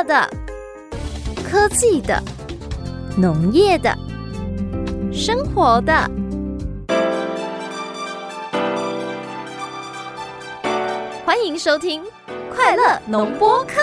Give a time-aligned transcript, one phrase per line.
[0.00, 0.30] 乐的、
[1.44, 2.22] 科技的、
[3.18, 3.94] 农业的、
[5.12, 5.92] 生活的。
[11.26, 12.02] 欢迎收听
[12.54, 13.74] 《快乐农播课》。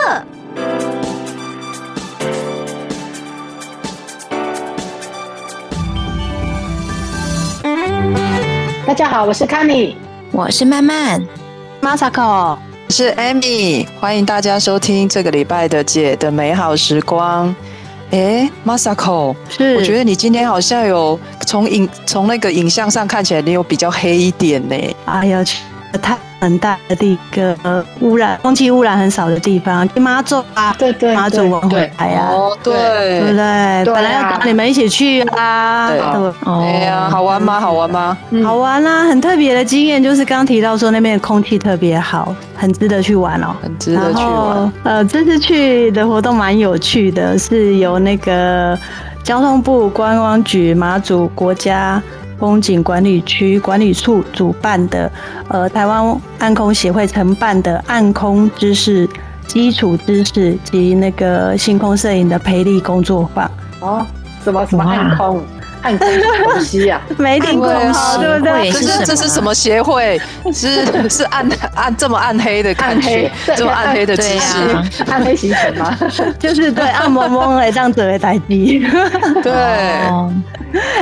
[8.87, 9.93] 大家好，我是 Kenny，
[10.31, 11.21] 我是曼曼
[11.79, 12.57] ，Masako，
[12.87, 17.53] 我是 Amy，欢迎大家收听这个礼拜的姐的美好时光。
[18.11, 24.95] 哎，Masako，是，我觉得你今天好像有从影从那个影像上看起来，你有比较黑一点呢。
[25.03, 25.43] 哎呀，
[26.01, 26.17] 太。
[26.39, 27.55] 很大的一个
[28.01, 32.31] 污染，空气污染很少的地方，妈祖啊，对对，妈祖文化来啊，
[32.63, 33.93] 对对不对？
[33.93, 35.99] 本来要找你们一起去啊，对，
[36.45, 37.59] 哎呀，好玩吗？
[37.59, 38.17] 好玩吗？
[38.43, 44.73] 好玩啦，很特别的经验，就是刚刚提到说那边的空气特别好，很值得去玩哦，很值得去玩。
[44.83, 48.77] 呃，这次去的活动蛮有趣的，是由那个
[49.23, 52.01] 交通部观光局马祖国家。
[52.39, 55.11] 风景管理区管理处主办的，
[55.49, 59.09] 呃，台湾暗空协会承办的暗空知识、
[59.47, 63.49] 基础知识及那个星空摄影的培力工作坊。
[63.79, 64.05] 哦，
[64.43, 65.41] 什么什么暗空？
[65.81, 66.07] 暗空
[66.43, 67.01] 东西呀？
[67.17, 68.71] 没听过，对不对？
[68.71, 70.19] 这是这是什么协会？
[70.53, 75.97] 是 是暗暗这么暗黑的感觉，这么暗黑的知识，暗黑行程吗？
[76.39, 78.85] 就是对暗蒙蒙的这样子的台机。
[79.43, 79.51] 对。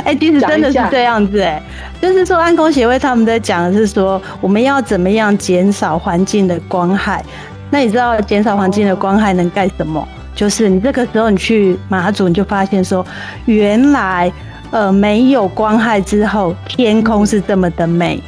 [0.04, 1.62] 哎、欸，其实真的是这样子哎，
[2.00, 7.24] 就是说暗空协会他们在讲的是说，我们要怎么样减少环境的光害。
[7.72, 10.08] 那你知道减少环境的光害能干什么？
[10.36, 13.04] 就是你这个时候你去马祖，你就发现说，
[13.46, 14.32] 原来
[14.76, 18.22] 呃没有光害之后，天空是这么的美。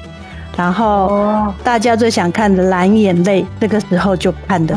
[0.55, 4.73] 然后大家最想看的蓝眼泪，这个时候就看的。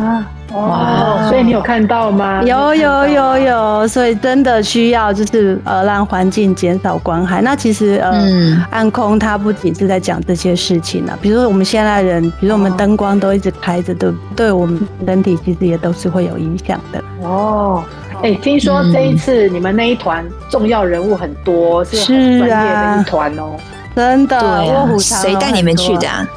[0.52, 2.42] 哇，所以你有看到吗？
[2.42, 7.40] 有有有有，所以真的需要就是呃让环境减少光害。
[7.40, 17.00] 那其实呃、嗯、暗空它不仅是在讲这些事情呢、啊，比如说我们现在人，比如说我们灯光都一直开着，对对我们人体其实也都是会有影响的。
[17.22, 17.84] 哦，
[18.22, 23.56] 哎、欸，听说这一次你们那一团重要人物很多，是很专业的一团哦，
[23.96, 24.98] 真的。
[24.98, 26.28] 谁带你们去的啊？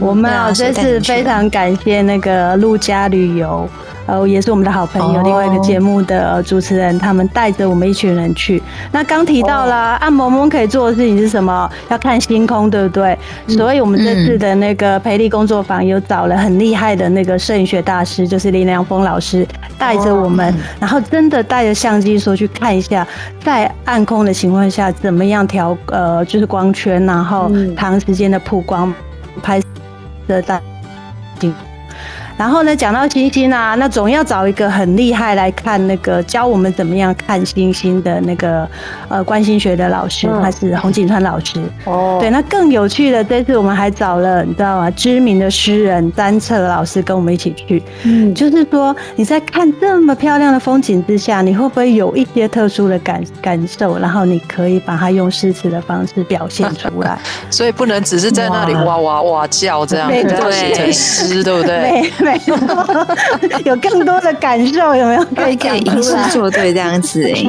[0.00, 3.68] 我们啊，这次非常感谢那个陆家旅游，
[4.08, 8.60] 呃，也是我们的好朋友，另外一个节目的主持人，他们带着我们一群人去。
[8.90, 11.70] 那刚提到了暗蒙蒙可以做的事情是什么？
[11.90, 13.18] 要看星空，对不对？
[13.46, 19.46] 所以我们这次的那个培力工作坊有找了很厉害的那个摄影学大师，就是林良峰老师，
[19.76, 23.06] 带着我们，然后真的带着相机说去看一下，
[23.44, 28.90] 在暗空的情况下怎么样调呃，就是光圈，然后长时间的曝光
[29.42, 29.60] 拍。
[30.26, 30.66] 的大景，
[32.38, 38.66] 然后呢，讲到星星啊，那总要找一个很厉害来看那个教我们怎么样看星星的那个
[39.08, 41.60] 呃观星学的老师，他是洪景川老师。
[41.84, 44.88] 哦，对，那更有趣的，这次我们还找了你知道吗？
[44.92, 47.82] 知名的诗人詹彻老师跟我们一起去。
[48.04, 53.98] 嗯，就是说你在看这么漂亮的风景之下，你会不会有一些特殊的感感受？
[53.98, 57.18] 然后你可以把它用诗词的方式表现出来。
[57.50, 62.08] 所以不能只是在那里哇哇哇叫这样，对，写成诗，对不对？
[63.64, 65.24] 有，更多的感受，有没有？
[65.34, 67.46] 可以可以吟诗作对这样子哎，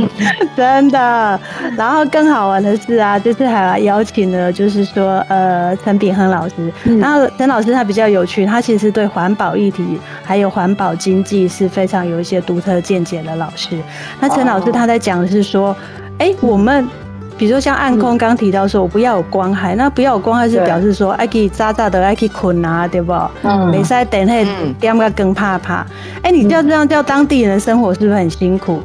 [0.55, 1.39] 真的。
[1.77, 6.71] 然后更好玩的是啊，这次还邀请了，就是说呃陈炳亨老师。
[6.99, 13.77] 然后陈老师他比较有趣，他其实对环保议题还有环保经济是非常有一些独特见解的老师。
[14.19, 15.75] 那陈老师他在讲的是说，
[16.17, 16.87] 哎，我们。
[17.39, 23.13] 比如说像暗空刚提到说，我不要有光害，那不要有光害是表示说，爱去扎扎的爱去困啊，对不？
[23.43, 23.69] 嗯。
[23.71, 24.33] 没使等下
[24.77, 25.85] 点个更怕怕。
[26.21, 28.81] 哎，你叫这样叫当地人的生活是不是很辛苦？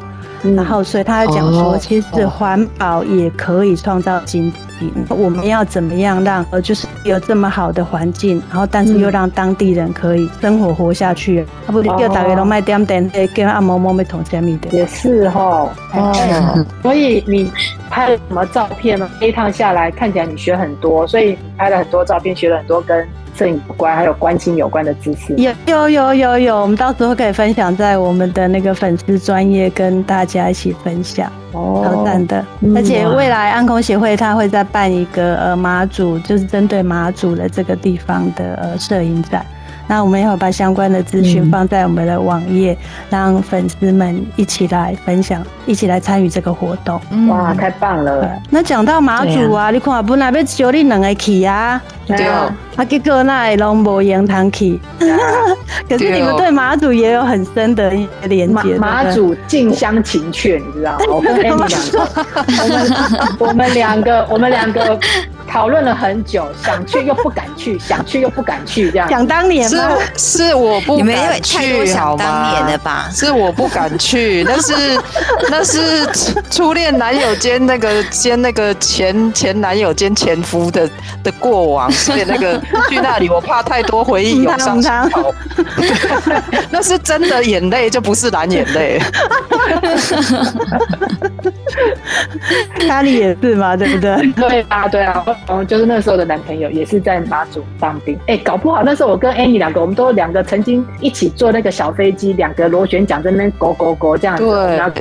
[0.54, 4.58] 然后所以他讲说，其实环保也可以创造经济。
[5.08, 11.46] 我们要怎么样让呃，就是有这么好的环境，然后但是又让当地人可以生活活下去？
[11.66, 14.68] 啊不，又大家都卖点点，跟阿嬷嬷咪同虾米的。
[14.76, 17.50] 也是哈，哦，所以你
[17.94, 19.08] 拍了什么照片呢？
[19.20, 23.06] 这一趟下来看起来你学很多，所以你拍了很多照片，学了很多跟
[23.36, 25.32] 摄影有关还有观星有关的知识。
[25.36, 31.30] 有有有有有，我们到时候可以分享在我们的那个粉丝专业跟大家一起分享。
[31.52, 32.44] 哦，好赞的！
[32.74, 39.46] 而且未来暗空协会他会再办一个呃马祖，就是针对马祖的这个地方的呃摄影展。
[39.86, 42.76] 那我们也会把相关的资讯放在我们的网页，
[43.10, 47.00] 让粉丝们一起来分享，一起来参与这个活动。
[47.28, 48.30] 哇，太棒了！
[48.50, 54.80] 那讲到马祖啊，你看本来要招你两个去啊，对啊，啊结果那也拢无缘通去。
[55.88, 58.76] 可是你们对马祖也有很深的一些连接。
[58.76, 60.98] 马祖近乡情怯，你知道吗？
[61.08, 64.98] 我跟 Amy 两个，我们两个，我们两个
[65.46, 69.08] 讨论了很久，想去又不敢去，想去又不敢去，这样。
[69.08, 69.96] 想当年吗？
[70.16, 73.10] 是是我不敢去，好吗？
[73.12, 75.00] 是我不敢去， 那是
[75.50, 76.06] 那是
[76.50, 80.88] 初恋男友兼那个兼那个前前男友兼前夫的
[81.22, 85.34] 的过往，所以那个去那里我怕太多回忆涌上心头。
[86.70, 89.00] 那是真的眼泪，就不是蓝眼泪。
[92.86, 94.32] 咖喱也是嘛，对不对？
[94.32, 98.18] 对啊，对啊，嗯，就是那时候的男朋友也是在马祖当兵。
[98.26, 104.96] 哎，搞不好那时候我跟 Annie 两个，我们都两个曾经一起坐那个小飞机，两个螺旋桨在那边勾勾勾这样子，对，然后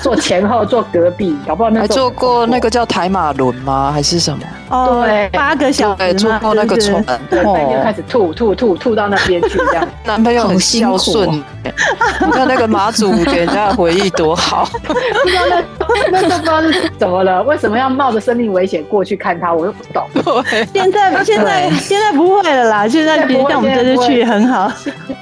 [0.00, 3.90] 坐前后坐隔壁，搞不好那时候还坐过那个叫台马轮吗？
[3.92, 4.44] 还是什么？
[4.70, 9.86] 哦，对，八个小时坐过那个船，对，就开始吐吐吐吐到那边去这样。
[10.04, 11.30] 男朋友很孝顺，
[11.62, 14.68] 你看那个马祖给人家的回忆多好。
[14.82, 15.62] 不知道那
[16.10, 19.52] 那都不知道是怎么了，为什么要冒着生命危险过去看他？
[19.52, 20.06] 我又不懂。
[20.72, 24.70] 现在 现在现在不会了啦，现在别像我们这次去很好。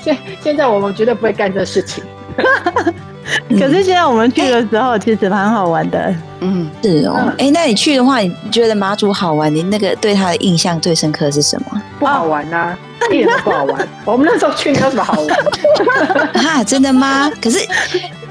[0.00, 2.02] 现 现在我们绝对不会干这事情。
[3.50, 6.12] 可是现在我们去的时候，其实蛮好玩的。
[6.40, 7.32] 嗯，是哦。
[7.38, 9.54] 哎，那你去的话，你觉得马祖好玩？
[9.54, 11.82] 你那个对他的印象最深刻是什么？
[12.00, 12.76] 不好玩呐，
[13.10, 13.88] 一点都不好玩。
[14.04, 16.46] 我们那时候去，没有什么好玩。
[16.46, 17.30] 啊，真的吗？
[17.40, 17.58] 可是。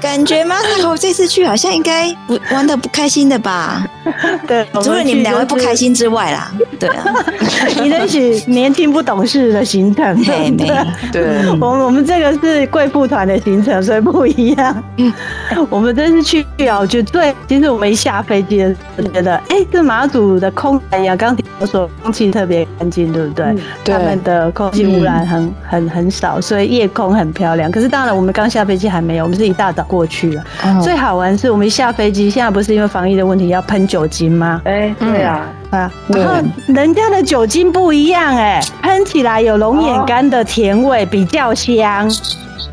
[0.02, 0.56] 感觉吗？
[0.90, 3.86] 我这次去好像应该不玩的不开心的吧？
[4.48, 7.04] 对，除了你们两位不开心之外啦，对啊，
[7.80, 10.86] 你那是年轻不懂事的行程， 对没？
[11.12, 14.82] 对，我们我们这个是贵妇团的行程，所以不一样。
[15.70, 23.54] 我们这次去啊，我觉得对，其实我们一下飞机的时候觉得，哎，这马祖的空哎呀，刚刚我说空气特别干净，对不对？
[23.84, 27.70] 他们的空气污染很很很少，所以夜空很漂亮。
[27.70, 29.86] 可是当然，我们刚下飞机还没有，我们是一大早。
[29.92, 30.42] 过去了，
[30.82, 34.62] 最好玩是我们一下飞机，现在不是因为防疫的问题要喷酒精吗？
[34.64, 42.10] 哎，对啊，啊，然后人家的酒精不一样，哎，喷起来有龙眼干的甜味，比较香。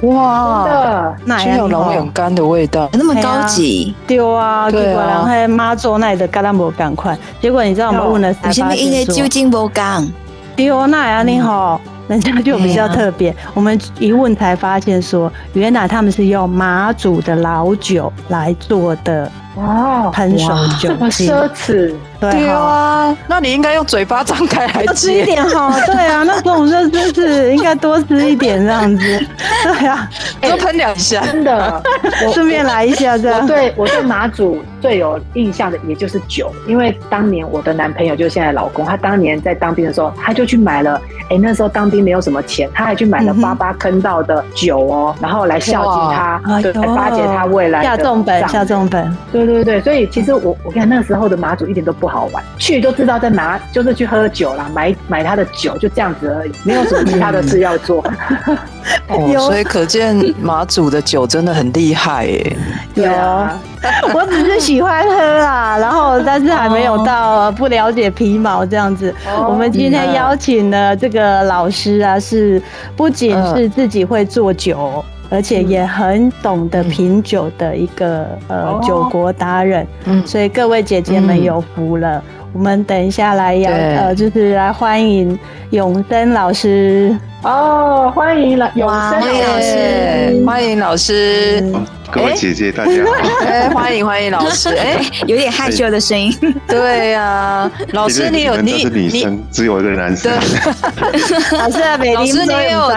[0.04, 2.88] 哇，真的哪有龙眼干的味道？
[2.94, 3.94] 那么高级？
[4.07, 10.07] 对啊，对啊，然后妈做那里的橄榄膜赶快，结果你知道我们问了才发现说，因为酒精不干。
[10.56, 11.81] 对啊，那呀，你好。
[12.09, 19.31] 人家就比较特别，我们一问才发现说，原来他们是用马祖的老酒来做的。
[19.56, 21.94] 哦，喷手酒，这么奢侈。
[22.19, 25.74] 对啊，那你应该用嘴巴张开来多吃一点哈。
[25.86, 29.25] 对啊，那种热真是应该多吃一点这样子。
[29.63, 30.10] 对啊，
[30.42, 31.81] 多喷两下，真的。
[32.33, 33.45] 顺便来一下这样。
[33.48, 41.00] 对，我对马祖最有印象的也就是酒，因为当年我的男朋友就是现在老公，他当年在当兵的时候，他就去买了。
[41.30, 47.86] 哎，那时候当兵没有什么钱，他还去买了八八坑道的酒哦，然后来孝敬他，对，来巴结他未来的。
[47.86, 49.16] 下重本，下重本。
[49.31, 58.03] 对对对，所以其实我我看那时候的马祖一点都不好玩，去就知道在拿，就是去喝酒啦，买买他的酒，就这样子而已，没有什么其他的事要做。
[59.07, 62.57] 哦，所以可见马祖的酒真的很厉害耶。
[62.95, 63.06] 有，
[64.13, 69.13] 我只是喜欢喝啊，然后但是还没有到不了解皮毛这样子。
[69.47, 72.61] 我们今天邀请的这个老师啊，是
[72.95, 75.03] 不仅是自己会做酒。
[75.30, 82.21] 而且也很懂得品酒的一个呃酒国达人，嗯，所以各位姐姐们有福了。
[82.52, 85.38] 我们等一下来养呃，就是来欢迎
[85.69, 87.16] 永生老师。
[87.44, 91.64] 哦，欢迎老永生老师，欢迎老师。
[92.11, 93.45] 各位姐姐，大家好！
[93.45, 94.69] 哎，欢迎欢迎老师！
[94.78, 96.33] 哎，有点害羞的声音。
[96.68, 100.31] 对呀，老师你有你你只有一个男生。
[101.54, 102.92] 老师啊，美丽，老师你有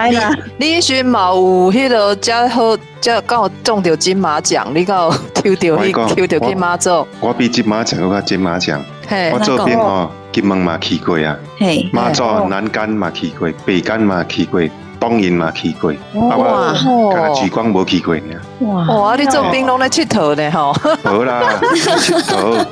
[0.57, 7.07] 你你选嘛有迄个加好加刚好中到金马奖，你刚好 抽到你抽到金马奖。
[7.19, 8.83] 我比金马奖我较金马奖。
[9.31, 11.37] 我这边哦，金门嘛去过啊，
[11.91, 14.61] 马祖南竿嘛去过，北竿嘛去过。
[14.99, 16.73] 东引嘛，去过，哇！
[17.11, 18.39] 看来莒光无去过呢。
[18.63, 18.85] 哇！
[18.87, 19.15] 哇！
[19.15, 20.51] 你做兵拢来佚佗呢？
[20.51, 20.73] 吼！
[21.03, 21.41] 好啦，
[21.75, 22.65] 佚佗。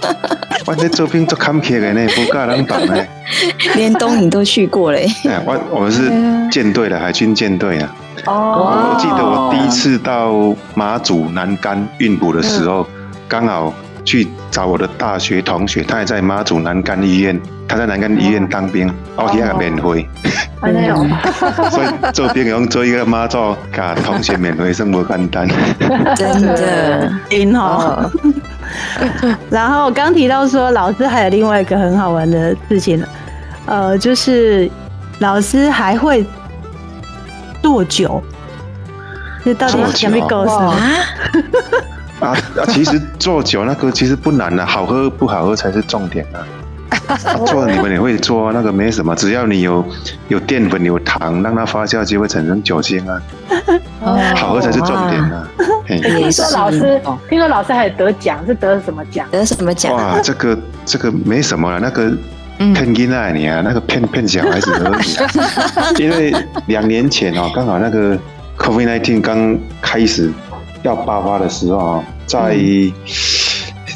[0.65, 3.03] 我这做兵做坎坷的呢，不够人懂呢。
[3.75, 5.07] 连东营都去过嘞。
[5.45, 6.11] 我我们是
[6.51, 7.95] 舰队的海军舰队啊。
[8.27, 8.93] 哦。
[8.93, 10.33] 我记得我第一次到
[10.75, 12.85] 马祖南竿运补的时候，
[13.27, 20.07] 刚好去找我的大学同学，他也在马祖南竿医院，他在南竿医院当兵，哦，也还免费。
[21.71, 25.47] 所以做兵用做一个妈祖，甲同学免费生活简单。
[26.15, 28.09] 真的，挺好。
[29.49, 33.03] 然后刚提到说，老师还有另外一个很好玩的事情，
[33.65, 34.69] 呃，就是
[35.19, 36.25] 老师还会
[37.61, 38.21] 做酒。
[39.43, 40.77] 这到底什么故事 啊？
[42.21, 42.65] 啊啊！
[42.69, 46.39] 其实做酒那个其实不难的，好喝不好喝才是重点啊。
[47.45, 49.83] 做你们也会做，那个没什么，只要你有
[50.27, 53.21] 有淀粉有糖，让它发酵就会产生酒精啊。
[54.35, 55.47] 好喝才是重点啊。
[55.87, 59.25] 听说老师，听说老师还得奖，是得什么奖？
[59.31, 59.93] 得什么奖？
[59.93, 62.11] 哇，这个这个没什么了，那个
[62.57, 65.15] 骗囡仔你啊，那个骗骗小孩子而已。
[66.03, 66.33] 因为
[66.67, 68.17] 两年前哦，刚好那个
[68.57, 70.31] COVID-19 刚开始
[70.83, 72.57] 要爆发的时候，在。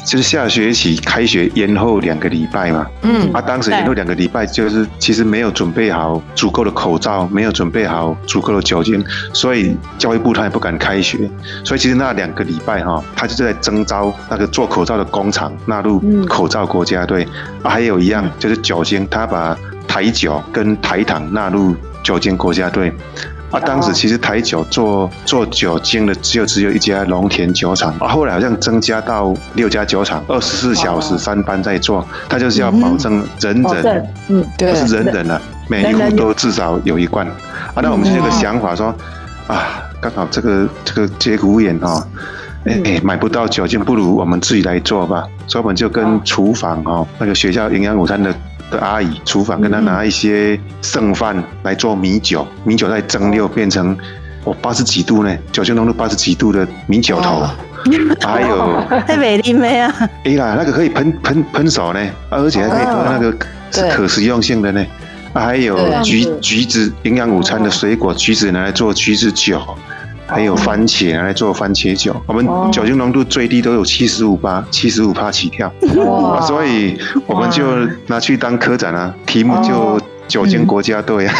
[0.04, 11.28] 就是下学期开学延后两个礼拜嘛，嗯，啊，当时延后两个礼拜，就是其实没有准备好足够的口罩，没有准备好足够的酒精，所以教育部他也不敢开学，
[11.64, 17.26] 所以其实那两个礼拜哈，他就是在征招那个做口罩的工厂纳入口罩国家队，
[17.64, 21.74] 啊，还有一样就是酒精，他把台酒跟台糖纳入
[22.04, 22.92] 酒精国家队。
[23.50, 37.24] 啊，当时其实台酒做做酒精的只有只有一家龙田酒厂，啊，后来好像增加到六家酒厂，二十四小时三班在做，他就是要保证人人，嗯，对，不是人人了，每一户都至少有一罐。
[37.26, 37.34] 啊，
[37.76, 38.92] 那我们就有个想法说，
[39.46, 42.04] 啊，刚好这个这个节骨眼哈，
[42.64, 45.24] 哎哎，买不到酒精，不如我们自己来做吧。
[45.46, 48.34] 所以我们就跟厨房哈，那个学校营养午餐的。
[48.70, 53.96] 的阿姨，厨房跟他拿一些剩饭来做米酒，米酒再蒸馏变成
[54.44, 57.42] 哦八十几度呢，酒精浓度八十几度的米酒头，
[58.20, 59.94] 还有 太美丽没啊？
[60.24, 63.36] 哎啦，那个可以喷喷喷手呢，而且还可以做那个
[63.70, 64.84] 是可食用性的呢，
[65.32, 69.60] 还有橘橘子营养午餐的水果橘子拿来做橘子酒。
[70.26, 75.72] 还有番茄拿来做番茄酒，我们酒精浓度最低都有七十五八，七十五帕起跳，
[76.46, 77.62] 所以我们就
[78.06, 80.00] 拿去当科展啊，题目就。
[80.26, 81.34] 酒精国家队啊！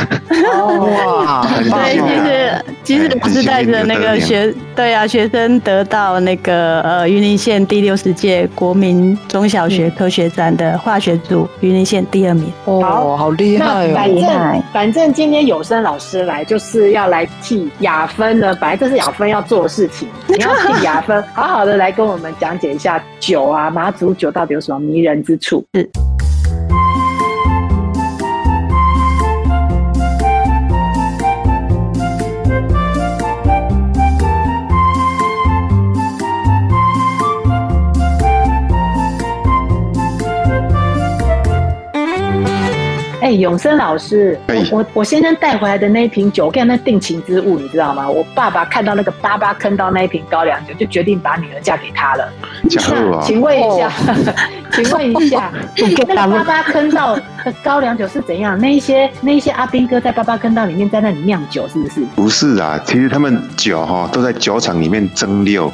[0.78, 12.52] 哇， 对，其实其实老师带着那个学，对啊，学生得到那个呃云林县第六十届国民中小学科学展的化学组云林县第二名。
[12.64, 13.94] 哦，好厉害哦！
[13.94, 25.64] 反正反正今天有生老师来就是要来替雅芬呢，本来这是雅芬要做的事情， 你要替雅芬好好的来跟我们讲解一下酒啊，马祖酒到底有什么迷人之处？
[25.74, 25.90] 是。
[43.36, 48.08] 哎，永生老师，我我我先生带回来的那一瓶酒，我跟那定情之物，你知道吗？
[48.08, 52.32] 我爸爸看到那个八八坑到那一瓶高粱酒，就决定把女儿嫁给他了。
[52.62, 53.92] 那请问一下，
[54.72, 57.22] 请问一下， 那个八八坑到的
[57.62, 58.58] 高粱酒是怎样？
[58.58, 62.00] 那一些那一些阿兵哥在八八坑道里面在那里酿酒，是不是？
[62.14, 65.70] 不是啊，其实他们酒哈都在酒厂里面蒸馏，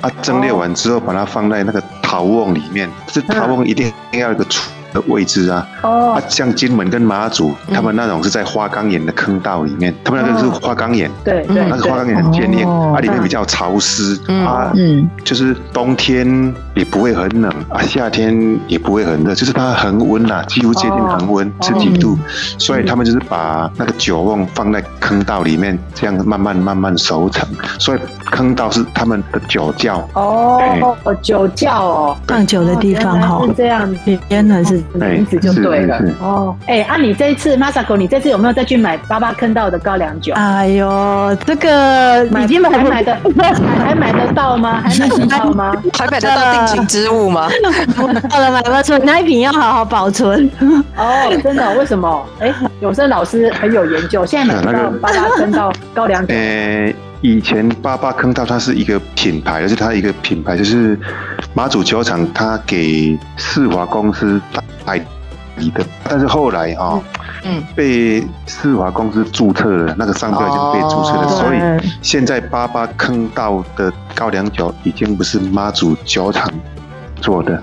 [0.00, 4.68] 啊，蒸馏完之后把它放在那个陶瓮里面，这陶瓮一定要一个厨。
[4.94, 22.16] 的位置啊，啊，像金门跟马祖，他们那种是在花岗岩的坑道里面，他们那个是花岗岩，对对，那个花岗岩很坚硬，啊，里面比较潮湿，啊，嗯，就是冬天也不会很冷，啊，夏天也不会很热，就是它恒温呐，几乎接近恒温十几度，
[22.56, 27.48] 所以他们就是把那个酒瓮放在坑道里面，这样慢慢慢慢熟成，
[27.80, 27.98] 所以
[28.30, 30.08] 坑道是他们的酒窖。
[30.14, 33.92] 哦，酒窖哦，放酒的地方哈，是这样，
[34.28, 34.83] 原来是。
[34.92, 36.56] 名字就对了哦。
[36.66, 40.34] 哎，啊，你这一次 Masako，你这次有没有再去买八八坑道的高粱酒？
[40.34, 43.16] 哎呦，这个已经买还买的，
[43.84, 44.82] 还买得到吗？
[44.84, 45.74] 还买得到吗？
[45.98, 47.48] 还买得到定情之物吗？
[48.30, 50.48] 到了，买不出，那一瓶要好好保存。
[50.96, 51.74] 哦，真的？
[51.74, 52.26] 为什么？
[52.40, 56.34] 哎，永生老师很有研究，现在买到八八坑道高粱酒。
[57.24, 60.98] 以前八八坑道它是一个品牌，而且它一个品牌就是
[61.54, 64.38] 马祖酒厂，它给世华公司
[64.84, 65.02] 代
[65.56, 65.82] 理的。
[66.06, 67.00] 但是后来哈，
[67.44, 76.46] 嗯，被世华公司注册了，那个商标已经被注册了，所以现在八八坑道的高粱酒已经不是马祖酒厂
[77.22, 77.58] 做的。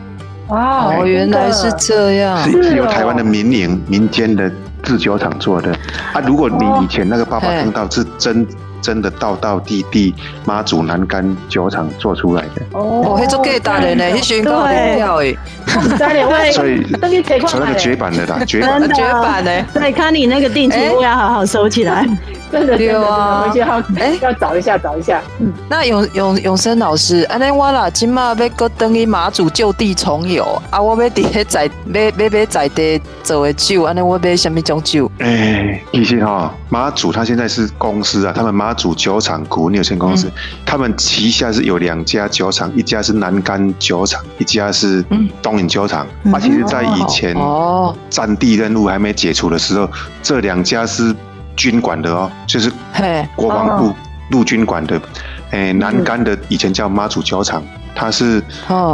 [0.48, 4.52] 哇，原来是这样，是是由台湾的民营民间的。
[4.84, 5.72] 制制酒厂做的
[6.12, 6.20] 啊。
[6.26, 8.44] 如果你以前那个八八坑道是真
[8.82, 10.14] 真的道道地地
[10.46, 12.62] 妈祖南竿酒厂做出来的。
[12.74, 15.36] 哦，那做给大人呢，一选高点票哎，
[15.98, 16.08] 所
[16.46, 18.82] 以所以那个绝版的啦，绝版。
[18.82, 22.08] 的绝版的，对，看你那个定期物要好好收起来。
[22.52, 25.22] 真的，对啊，回去要哎，要找一下，找一下。
[25.40, 35.10] 嗯，那永永永生老师，安尼我啦，今嘛要搁等于马祖就地重游啊，我要伫遐在，要要要在地做的酒，安尼我买什么种酒？
[35.20, 40.32] 哎，其实哈，马祖他现在是公司啊，他们马祖酒厂股份有限公司，嗯、
[40.66, 45.04] 他们旗下是有两家酒厂，一家是南干酒厂，一家是
[45.42, 46.06] 东引酒厂。
[46.24, 49.90] 嗯、啊，其实，在以前哦，战地任务还没解除的时候，
[50.22, 51.16] 这两家是。
[51.56, 52.72] 军管的哦，就是
[53.36, 53.94] 国防部
[54.30, 55.02] 陆军管的。
[55.52, 57.62] 诶，南竿的以前叫妈祖酒厂，
[57.94, 58.42] 它是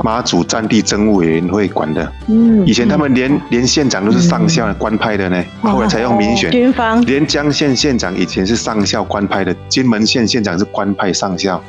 [0.03, 2.11] 妈祖战地政务委员会管的。
[2.25, 6.49] 嗯，以前他们连连县长都是上校官派的呢，后来才用民选。
[6.49, 6.99] 军方。
[7.03, 11.61] 连江县县长以前是上校官派的，金门县县长是官派上校，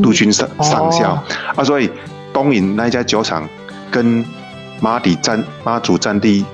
[0.00, 1.20] 陆军上上校。
[1.56, 1.64] 啊。
[1.64, 1.90] 所以
[2.32, 3.48] 东引那一家酒厂
[3.90, 4.24] 跟
[4.80, 6.44] 妈底战妈祖战地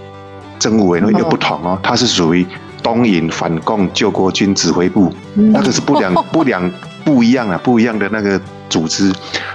[0.59, 2.47] 政务委员会又不同哦，它是属于。
[2.85, 6.71] 东引反共救国军指挥部，那个是不两 不两
[7.03, 8.38] 不一样啊，不一样的那个
[8.69, 9.11] 组织。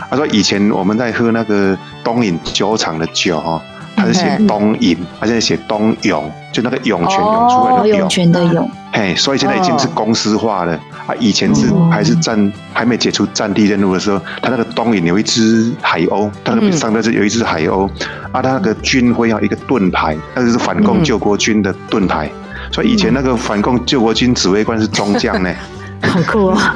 [0.10, 3.62] 他说以前我们在喝那个东引酒厂的酒哈，
[3.96, 8.68] 他是写东引，他现在写东涌，就那个涌泉涌出来的涌泉的涌。
[8.92, 10.74] 嘿，所以现在已经是公司化了
[11.06, 11.14] 啊。
[11.20, 17.88] 以前是还是战还没解除战地任务的时候，他那个东引有一只海鸥，他那个上面是有一只海鸥
[18.32, 22.28] 啊，他那个军徽啊一个盾牌，那个是反共救国军的盾牌。
[22.72, 25.54] 所以以前那个反共救国军指挥官是中将呢，
[26.04, 26.76] 好酷啊！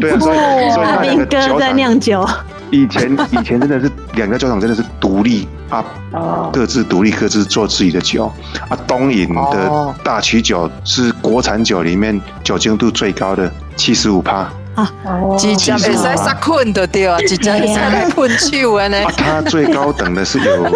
[0.00, 0.36] 对啊，所以
[0.70, 2.26] 所以那两个酒厂在酿酒。
[2.70, 5.84] 以前以前真的是两个酒厂真的是独立啊，
[6.52, 8.32] 各自独立，各自做自己的酒
[8.68, 8.78] 啊。
[8.86, 14.88] 东引的大曲酒是国产酒里面酒精度最高的，七十五趴啊，
[15.36, 18.96] 几家比赛杀困的对啊，几家比赛来困酒呢？
[19.16, 20.70] 它最高等的是有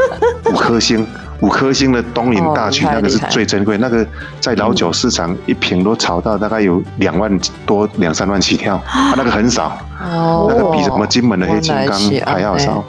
[0.47, 1.06] 五颗星。
[1.41, 4.07] 五颗星的东岭大曲，那个是最珍贵，那个
[4.41, 9.76] 在老酒市场一瓶都炒到大概有两万多、两三万起跳，啊，那个很少，
[10.49, 12.84] 那个比什么金门的黑金刚还要少。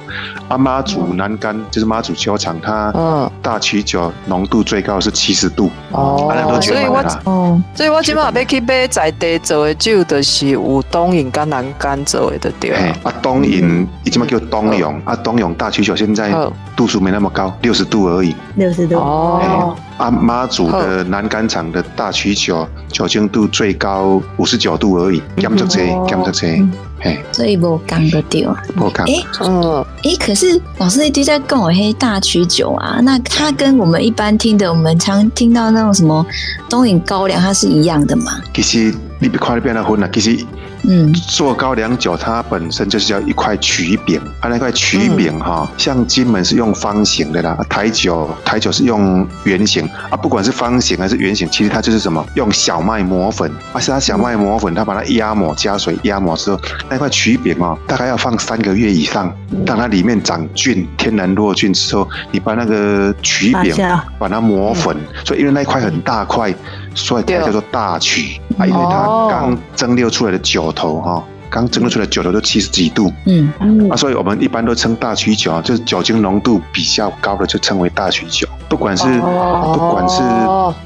[0.47, 2.93] 阿，妈祖南竿就是妈祖球场，它
[3.41, 12.71] 大曲酒浓度最高是七十度，哦，所以我哦，所以我今晚要去买在地做的酒，就是有东引跟南竿做的对。
[13.03, 16.31] 啊，东引以前叫东涌，啊，东涌大曲酒现在
[16.75, 18.35] 度数没那么高，六十度而已。
[18.55, 19.75] 六十度哦。
[19.97, 26.67] 啊，妈祖的南竿厂的大曲酒酒精度最高五十九度而已，减足些，减足些。
[26.99, 29.05] 嘿，所以无讲得对啊，无讲。
[29.05, 36.25] 哎，嗯，哎，可是老师一直在跟我黑大曲酒啊，那它跟我们一般听的，我们常听到那种什么
[36.69, 38.33] 东引高粱，它是一样的吗？
[38.53, 40.45] 其实你别看你变来混了，其实。
[40.87, 63.75] 嗯，做高粱酒，它本身就是要一块曲饼，它那块曲饼哈，像金门是用方形的啦，台酒台酒是用圆形啊，不管是方形还是圆形，其实它就是什么，用小麦磨粉，而且它小麦磨粉，它把它压磨加水压磨之后，那块曲饼啊，大概要放三个月以上，当它里面长菌，天然落菌之后，你把那个曲饼
[64.19, 66.53] 把它磨粉，所以因为那一块很大块。
[66.95, 73.51] 所以它叫做大曲啊，因为它刚蒸馏出来的酒头哈，刚蒸馏出来的酒头都七十几度，嗯。
[73.59, 78.47] 嗯，啊，所以我们一般都称大曲酒，就是酒精浓度比较高的就称为大曲酒。
[78.67, 80.21] 不管是不管是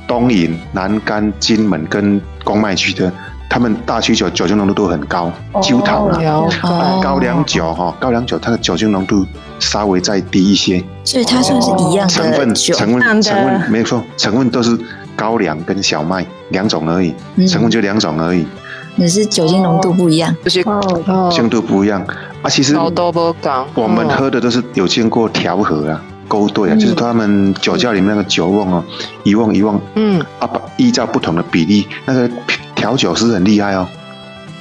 [0.07, 3.11] 东引、南干、金门跟公卖区的，
[3.49, 5.31] 他们大曲酒酒精浓度都很高。
[5.61, 9.25] 酒头啊，高粱酒哈，高粱酒它的酒精浓度
[9.59, 14.77] 稍微再低一些，所以它算是一样的成分，成分成分没错，成分都是。
[15.19, 17.13] 高粱跟小麦两种而已，
[17.45, 18.47] 成分就两种而已。
[18.97, 20.63] 只是酒精浓度不一样，这些
[21.29, 22.01] 精度不一样。
[22.41, 22.49] 啊。
[22.49, 22.73] 其实
[23.73, 28.83] 我们喝的都是有经过调和啊、勾兑啊，就是他们酒窖里面那个酒瓮哦，
[29.23, 30.21] 一瓮一瓮，嗯。
[30.39, 32.29] 啊，依照不同的比例，那个
[32.75, 33.85] 调酒师很厉害哦。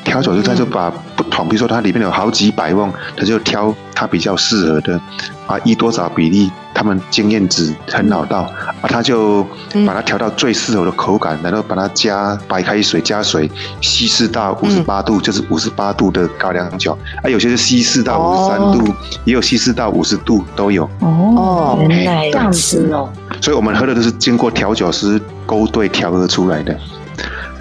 [0.04, 5.00] 调酒师他就把不同，比如说它里面有好几百瓮，他就挑它比较适合的
[5.46, 8.42] 啊，依多少比例，他们经验值很老道
[8.80, 9.42] 啊，他就
[9.84, 20.88] 把它调到最适合的口感，然后把它加白开水加水稀释到五十八度，就是五十八度的高粱酒啊，有些是稀释到五十三度，也有稀释到五十度都有。
[21.00, 23.12] 哦，原来这样子哦。
[23.40, 26.78] 所以我们喝的都是经过调酒师勾兑调和出来的。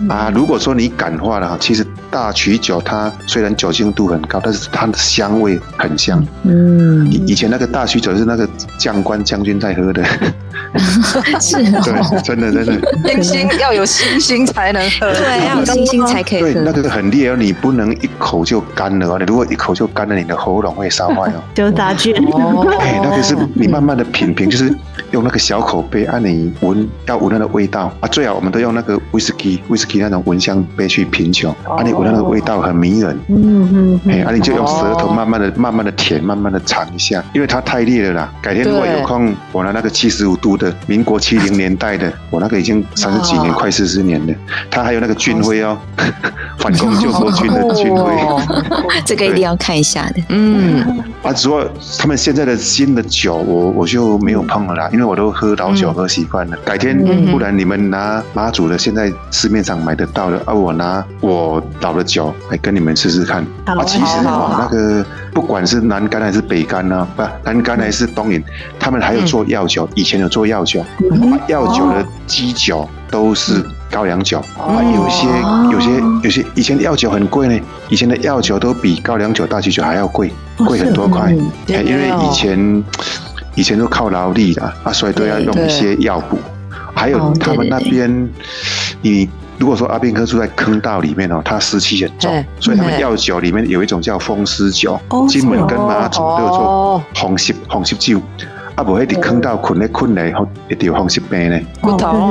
[0.10, 6.24] 啊，如果说你感化了哈，其实大曲酒它虽然酒精度很高，但是它的香味很香。
[6.44, 10.04] 嗯，以以前那个大曲酒是那个将官将军在喝的。
[11.40, 16.52] 是哦， 对，真的真的，星星要有星星才能喝，对，要有星星才可以喝。
[16.52, 21.42] 对，那个很烈哦，你不能一口就干了哦，你如果一口就干了，你的喉咙会烧坏哦。
[21.56, 24.74] 就大卷哦，哎，那个是你慢慢的品评，就是
[25.12, 33.18] 用那个小口杯，按你闻，要闻那个味道啊，最好我们都用那个威士忌，威士忌那种闻香杯去品酒，啊，你闻那个味道很迷人。
[33.30, 38.34] 嗯嗯，哎，啊，你就用舌头慢慢的、慢慢的舔，慢慢的尝一下，因为它太烈了啦。
[38.42, 40.74] 改天如果有空，我拿那个七十五度的。
[40.86, 44.34] 民国七零年代的，我那个已经三十几年，快四十年了。
[44.70, 45.78] 它还有那个军徽哦，
[46.58, 48.12] 反攻救国军的军徽，
[49.06, 50.24] 这个一定要看一下的。
[50.30, 51.64] 嗯，啊，只不过
[51.98, 56.58] 他们现在的新的酒，我我就没有碰了啦，因为我都喝老酒喝习惯了。
[56.66, 56.98] 改天
[57.32, 63.46] 不然你们拿马祖的，现在市面上买得到的，啊，我拿我老的酒来跟你们试试看。
[63.66, 68.44] 啊，其实啊，那个不管是南干还是北干呢，不，南干还是东引，
[68.80, 70.84] 他们还有做药酒，以前有做药酒。
[71.48, 75.28] 药酒的基酒都是高粱酒啊，有些
[75.72, 81.32] 有些有些以前的药酒很贵呢，以前的药酒都比高粱酒、大曲酒还要贵，贵很多块。
[81.68, 82.84] 因为以前
[83.56, 86.38] 以前都靠劳力的啊，所以都要用一些药补。
[86.94, 88.30] 还有他们那边，
[89.02, 98.20] 你如果说阿兵哥住在坑道里面哦，它湿气很重，所以他们药酒里面有一种叫风湿酒，金门跟马祖都有做风湿风湿酒。
[98.78, 101.66] 啊，无迄啲坑道困咧困咧，吼，一条风湿病咧。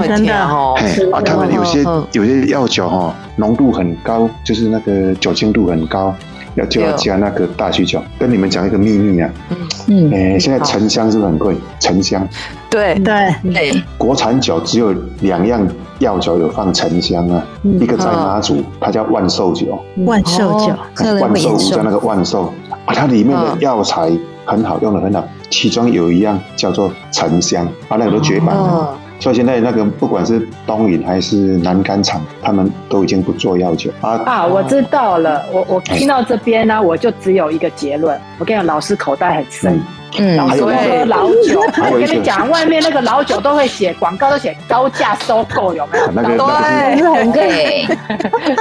[0.07, 0.47] 真的。
[0.47, 6.15] 吼，嘿，啊，他们有些有些药酒吼，浓度很高，就是那个酒精度很高，
[6.55, 8.01] 要就要加那个大曲酒。
[8.17, 9.57] 跟你们讲一个秘密啊，嗯。
[9.89, 11.57] 嗯，诶，现在沉香是不是很贵？
[11.81, 12.25] 沉香，
[12.71, 12.95] 对。
[13.01, 13.35] 对。
[13.53, 15.67] 对，国产酒只有两样
[15.99, 20.73] 药酒有放沉香啊，一个在马祖，它叫万寿酒，万寿酒，
[21.21, 22.53] 万寿叫那个万寿，
[22.85, 24.13] 啊，它里面的药材
[24.45, 25.25] 很好，用的很好。
[25.51, 28.63] 其中有一样叫做沉香，啊，那个都绝版了。
[28.63, 34.21] 哦、所以现在那个不管是东引还是南干厂，他们都已经不做药酒啊。
[34.27, 38.19] 啊，我知道了，我我听到这边呢，欸、我就只有一个结论。
[38.39, 39.77] 我跟你讲，老师口袋很深。
[39.77, 39.83] 嗯
[40.19, 46.07] 嗯，还有喝老酒，我跟你讲，外面那个老酒都会写广告，都写高价收购，有没有？
[46.13, 47.87] 那个那个很贵，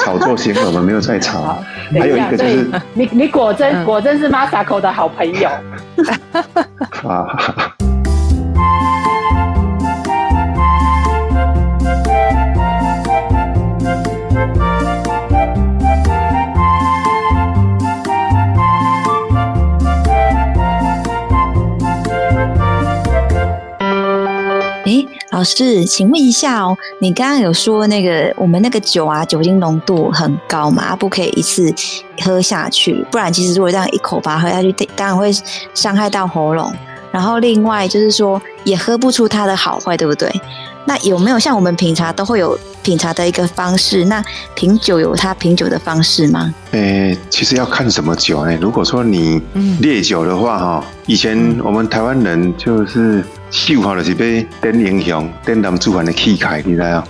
[0.04, 1.58] 炒作新闻，我们没有在炒。
[1.98, 5.50] 还有一个就是，你你果真果真是 Masako 的好朋友。
[7.08, 7.75] 啊。
[25.46, 31.74] 师，请问一下哦，你刚刚有说那个我们那个酒啊，酒精浓度很高嘛，不可以一次
[32.22, 35.32] 喝下去，不然其实如果这样一口把它喝下去，当然会
[35.74, 36.74] 伤害到喉咙。
[37.12, 40.30] 然后另外就是说，也喝不出它的好坏，对不对？
[40.84, 44.04] 那有没有像我们品茶都会有品茶的一个方式？
[44.06, 44.22] 那
[44.54, 46.54] 品酒有它品酒的方式吗？
[46.72, 48.58] 诶、欸，其实要看什么酒呢？
[48.60, 49.42] 如果说你
[49.80, 53.24] 烈酒的话，哈、嗯，以前我们台湾人就是。
[53.56, 54.18] 酒吼就是要
[54.62, 57.04] 点英雄、点男子汉的气概，你知道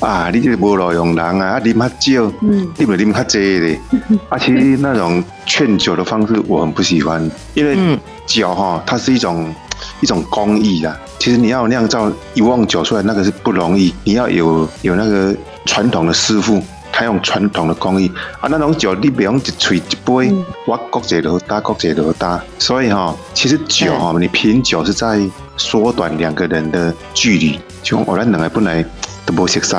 [0.00, 3.78] 啊，你这个无路用人啊，啊啉较少，嗯、你不啉较济的。
[4.28, 9.54] 啊，其实那种劝酒的方式我很不喜欢，因为酒哈，它是一种
[10.00, 10.98] 一种工艺啦。
[11.18, 15.34] 其实你要酿造一瓮酒出来，那个是不容易，你要有有那个
[15.64, 16.62] 传统的师傅。
[16.92, 22.40] 他用传统的工艺啊，那种酒你不用一吹一杯，嗯、我各一个都大，各一个都大。
[22.58, 25.18] 所以哈，其实酒哈，你品酒是在
[25.56, 27.58] 缩短两个人的距离。
[27.82, 28.84] 就我们两个本来
[29.24, 29.74] 都不熟悉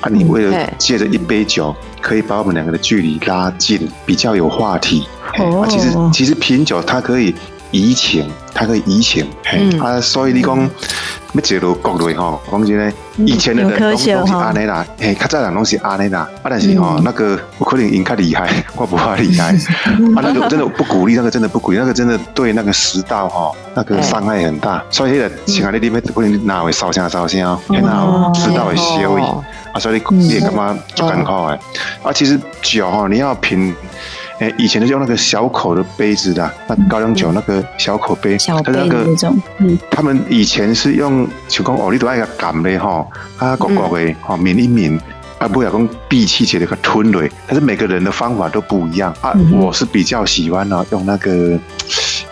[0.00, 5.06] 啊，你为了借着一杯酒，可以把我们两个的距离拉近，比较有话题。
[5.38, 7.34] 哦、啊，其实其实品酒它可以
[7.70, 9.26] 怡情，它可以怡情。
[9.52, 10.70] 嗯、啊，所以你讲。
[11.34, 19.50] 要坐到国内吼，讲真嘞，以前的人拢拢是安尼啦，嘿，较早人拢是安尼啦，啊，但是吼，那个我可能因较厉害， 我不怕厉害，
[20.16, 29.22] 啊，那个真的不鼓励，那个真的不鼓励，那个真的对那个食道哈，那个伤害很大，所以迄个像你里面可能哪会烧声烧声，然后食道会烧伊，
[29.74, 31.60] 啊，所以你你也感觉就艰苦诶，
[32.02, 33.74] 啊，其实酒吼，你要品。
[34.38, 39.06] 哎，以前就用那个小口的杯子的，那高粱酒那个小口杯，小杯那个，
[39.58, 43.06] 嗯，他们以前是用就讲哦，你都爱个干的哈，
[43.38, 45.00] 啊，搁搁的，哈，抿一抿，
[45.38, 49.14] 啊，不要讲闭气起来个吞嘞，但是每个人的方法都不一样。
[49.22, 49.32] 啊。
[49.52, 51.58] 我是比较喜欢呢，用那个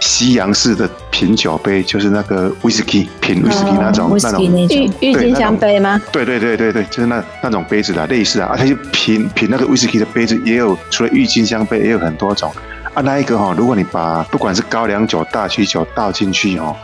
[0.04, 5.98] 西洋式的品酒杯，就是那个威士忌品威士忌那种那种郁郁金香杯吗？
[6.12, 12.52] 对对对对对，就是那那种杯子的类似啊，它就品品那个威士忌的杯子也有，除了郁金香杯也有很多种
[12.92, 13.00] 啊。
[13.00, 16.76] 那一个哈，如果你把不管是高粱酒、大曲酒倒进去哦，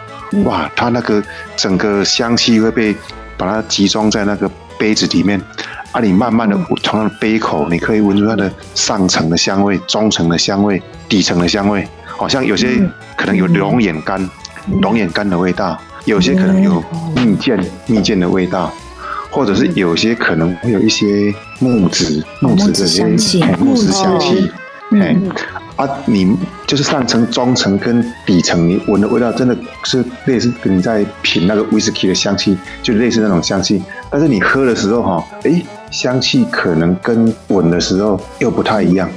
[0.44, 1.22] 哇，它那个
[1.56, 2.96] 整个香气会被
[3.36, 5.38] 把它集中在那个杯子里面。
[5.92, 11.86] 啊，你慢慢的从它的杯口，你可以闻出它的上层的香味、中层的香味、底层的香味。
[12.20, 12.78] 好像有些
[13.16, 14.28] 可能有龙眼干、
[14.82, 16.84] 龙眼干的味道，有些可能有
[17.16, 18.70] 蜜饯、蜜饯的味道，
[19.30, 24.52] 或者是有些可能会有一些木质、木质的香气、木质香气。
[25.00, 25.16] 哎，
[25.76, 33.82] 啊，你就是上层、中层跟底层，你闻的味道真的是类似跟你在品那个威士忌的香气，就类似那种香气。
[34.10, 35.62] 但是你喝的时候哈，哎。
[35.90, 39.10] 香气可能跟闻的时候又不太一样，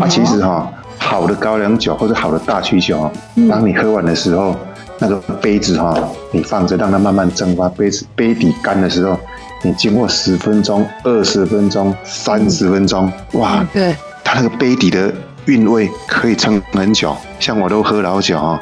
[0.00, 3.10] 啊，其实哈，好的高粱酒或者好的大曲酒，
[3.48, 4.56] 当你喝完的时候，
[4.98, 5.96] 那个杯子哈，
[6.30, 9.18] 你放着让它慢慢蒸发，杯子杯底干的时候，
[9.62, 15.12] 你经过十分钟、二十分钟、三十分钟，哇，对，它那个杯底的
[15.46, 17.16] 韵味可以撑很久。
[17.38, 18.60] 像我都喝老酒哈，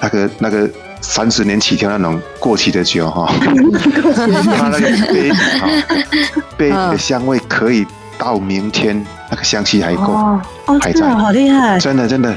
[0.00, 0.68] 那个那个。
[1.00, 3.32] 三十年起跳那种过期的酒哈，
[4.58, 5.68] 它那个杯底哈，
[6.58, 7.86] 杯底的香味可以
[8.18, 10.40] 到明天，那个香气还够，
[10.80, 12.34] 还在，好厉害，真的真的，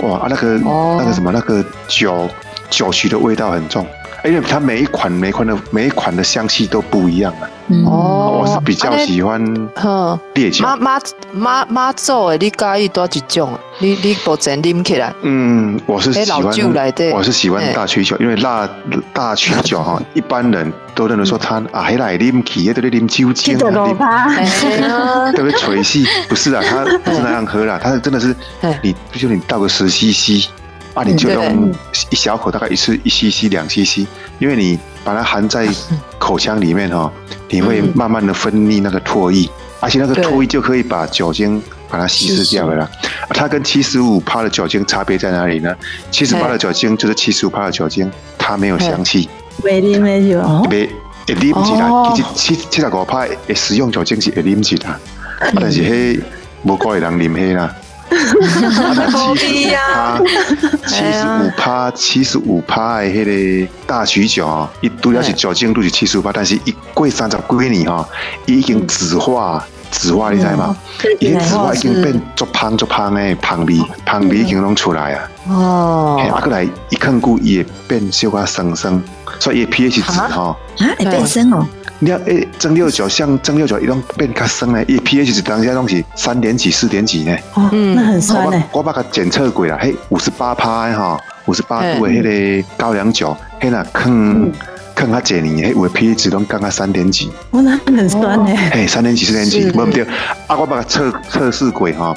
[0.00, 0.58] 哇啊那个
[0.98, 2.28] 那个什么那个酒
[2.68, 3.86] 酒曲的味道很重。
[4.24, 7.48] 因为它每一款每一款的每一款的香气都不一样啊。
[7.86, 9.42] 哦，我是比较喜欢
[10.34, 10.62] 烈酒。
[10.64, 11.00] 妈妈
[11.32, 13.58] 妈妈做的，你介意多几种？
[13.78, 15.12] 你你保证啉起来？
[15.22, 16.44] 嗯，我是喜欢，
[17.14, 18.68] 我是喜欢大曲酒，因为辣
[19.12, 25.58] 大曲酒哈，一般人都认为说它啊，还来啉起，也都在啉酒精啊，对不对？
[25.58, 28.36] 吹气不是啊，它不是那样喝啦， 它真的是
[28.82, 30.48] 你，比如你倒个十 CC。
[30.94, 31.72] 啊，你就用
[32.10, 34.06] 一小口，大概一次一 cc 两 cc，
[34.38, 35.66] 因为你把它含在
[36.18, 37.10] 口腔里面哈，
[37.48, 39.48] 你会慢慢的分泌那个唾液，
[39.80, 42.90] 而且那个唾液就可以把酒精把它稀释掉了啦。
[43.30, 45.74] 它跟七十五帕的酒精差别在哪里呢？
[46.10, 49.28] 七十趴的酒精就是七十五帕的酒精，它没有香气。
[49.64, 50.86] 没啉没酒，没
[51.26, 54.94] 会啉起来，其实七七十五帕的食用酒精是会啉起来，
[55.54, 56.20] 但是迄
[56.64, 57.74] 无个人啉迄啦。
[60.86, 63.24] 七十五趴，七十五趴的迄
[63.64, 68.06] 个大曲酒啊，伊拄要是酒精度是七十五趴，但是一过三十几年哈，
[68.46, 70.76] 伊已经酯化，酯化你知吗？
[71.20, 75.28] 伊酯化已经变足芳足芳的芳味，芳味已经拢出来啊。
[75.48, 79.02] 哦，啊，过来一看久伊会变小可酸酸，
[79.40, 81.66] 所以 pH 值哈，啊，会变酸哦。
[82.04, 87.36] 你看诶，蒸馏酒像蒸馏酒一种变较酸呢，伊 pH 值当下东西三点几四点几呢？
[87.54, 88.60] 哦，那很酸呢。
[88.72, 94.50] 我把它检测过了，嘿，五十八趴哈，五十八度的迄个高粱酒，嘿那坑
[94.96, 97.30] 坑较侪年，嘿，有的 pH 值拢降到三点几。
[97.52, 98.52] 哦，那很酸呢。
[98.72, 100.04] 嘿，三点几四点几，不对。
[100.48, 102.12] 啊，我把它测测试过哈，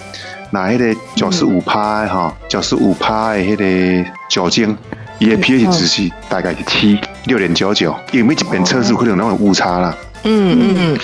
[0.49, 3.55] 拿迄个九十五趴哈，九十五趴的迄
[4.03, 4.75] 个酒精。
[5.19, 9.95] 伊的 pH 值是大概是七六点九九，因为每一遍测试可能有那种误差啦。
[10.23, 10.99] 嗯嗯嗯。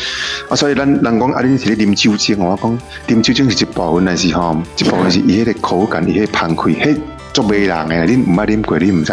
[0.49, 6.97] 啊，所以咱人讲啊，恁是咧啉酒精，我讲啉酒精是一部分，但是吼，一部分是伊迄个口感，伊迄个芳气，迄
[7.33, 9.11] 做媒人诶，恁唔捌啉过，你唔知。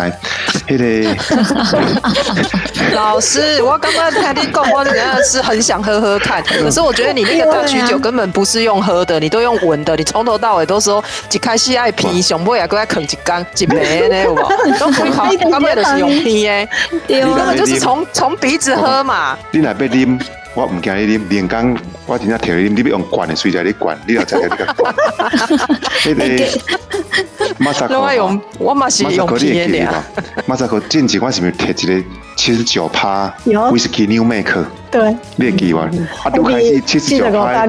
[0.68, 0.84] 迄个
[2.94, 6.42] 老师，我刚刚听你讲，我真的是很想喝喝看。
[6.42, 9.96] 可是我觉得你那个大曲酒根本不是用喝的，你都用闻的。
[9.96, 11.02] 你从头到尾都说
[11.32, 14.78] 一开始爱鼻，上尾也搁爱啃一缸一杯呢， 有无？
[14.78, 16.68] 都不好，根本就是用鼻诶，
[17.06, 19.38] 根本，就是从从鼻子喝嘛。
[19.50, 20.20] 你若要啉？
[20.54, 24.92] 我唔惊你啉，连刚我真正听你啉，你要用罐的水在你灌，你要在那个灌。
[26.16, 26.44] 那个
[27.58, 30.04] 马萨克，我用我嘛是用皮的啊。
[30.46, 33.32] 马萨克，近期我是不是贴一个七十九趴
[33.72, 34.64] 威士忌 New Make？
[34.90, 35.88] 对，你记完？
[36.22, 37.66] 啊，都开始七十九趴，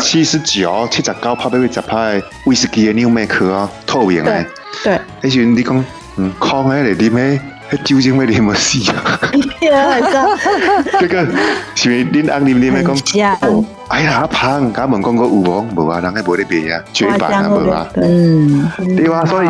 [0.00, 2.10] 七十九、七十九趴，八十趴
[2.46, 4.44] 威士忌的 New Make 啊，透明的。
[4.82, 5.84] 对，那时你讲，
[6.16, 7.40] 嗯，空的来啉咩？
[7.84, 9.18] 酒精味啉么死啊！
[11.00, 11.26] 这个
[11.74, 12.94] 是恁翁啉啉的讲，
[13.92, 15.66] 哎呀，胖，甲问讲个有无？
[15.76, 17.86] 无啊，人还无咧卖啊，绝版啊，无啊。
[17.96, 19.46] 嗯，对啊，所以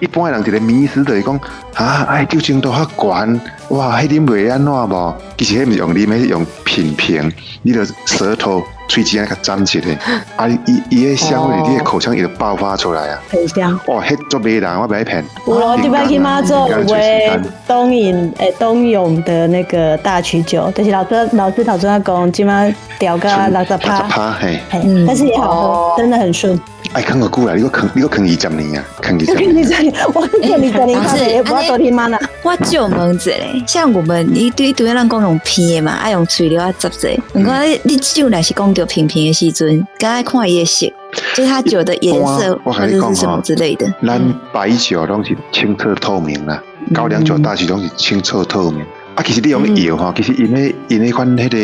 [0.00, 1.38] 一般的人一个迷思就是讲，
[1.74, 5.16] 啊，哎，酒精度较悬，哇，迄啉袂安怎无？
[5.38, 8.64] 其实迄毋是用啉，迄是用品评，你的舌头。
[8.86, 9.98] 喙齿啊，较粘起来，
[10.36, 13.72] 啊，伊伊个香味，你的口腔也爆发出来啊，很香。
[13.86, 15.24] 哦，迄做媒人，我不爱骗。
[15.46, 24.60] 有咯，你摆去妈做为东引诶东涌的那个大曲酒，就是老师老师头先讲，今麦调个六十趴，趴嘿，
[25.06, 26.58] 但是也好喝，真的很顺。
[26.92, 29.94] 哎，坑个久了，你个坑，你个坑二十年啊，坑二十年。
[30.14, 32.18] 我啃二十年， 不是，不要多听妈呢。
[32.42, 37.08] 我就问者嘞，像我们一堆一堆人讲用片嘛，爱用嘴料啊汁者。
[37.32, 40.86] 你讲你酒若是讲到平平的时阵，刚爱看伊个色，
[41.34, 43.92] 就是它酒的颜色或者是什么之类的。
[44.06, 44.20] 咱
[44.52, 46.62] 白酒拢是清澈透明啦，
[46.94, 48.84] 高粱酒大体拢是清澈透明。
[49.14, 51.58] 啊，其实你用药吼，其实因迄因迄款迄个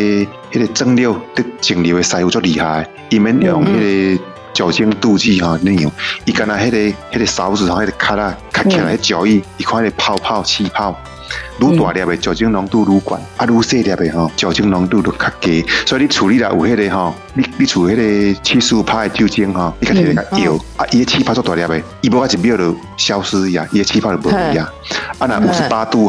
[0.51, 4.23] 迄个蒸馏的蒸馏的师傅足厉害，伊免用迄个。
[4.53, 5.89] 酒精度计哈，那样，
[6.25, 6.77] 伊干那迄个
[7.13, 10.93] 迄个勺子吼，迄个卡啦，卡起来酒液，一块的泡泡气泡，
[11.61, 15.65] 愈大粒的酒精浓度愈高，啊，愈细粒的吼，酒精浓度就较低。
[15.85, 17.95] 所以你处理了有迄个吼，你你处理迄
[18.33, 24.69] 个七十五趴的酒精吼，你开始个摇，啊，伊的气泡做大粒的，伊无一秒就消失呀，伊的气泡就无去呀，
[25.17, 26.07] 啊，那五十八度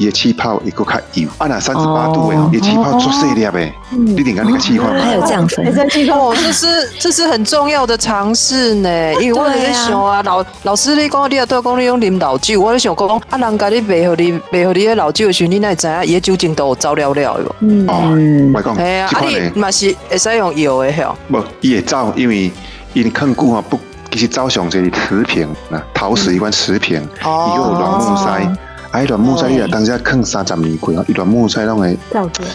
[0.00, 0.04] 哈。
[0.04, 4.86] 也气泡会够较油，啊那三十八度诶，也气泡做细粒诶，你点看那个气泡？
[4.86, 5.66] 还有这样分？
[6.08, 9.14] 哦，这是这是很重要的尝试呢。
[9.20, 16.02] 因为我在想啊，老老师你讲你要多讲你用啉老酒，我在想讲啊，人家你卖互你卖互你的老酒的时候，你哪知啊？
[16.02, 17.56] 伊酒精都有走了了哟。
[17.60, 19.20] 嗯，哦，我讲，哎呀，啊
[19.54, 21.14] 你嘛是会使用油的吼？
[21.30, 22.50] 不，伊会走，因为
[22.94, 23.78] 因坑固啊不，
[24.10, 28.56] 其实走上这里瓷瓶啊，陶瓷一罐瓷瓶，伊个有软木塞。
[28.90, 31.96] 啊，一段木材你啊，当下坑三十年过啊，一段木材拢会，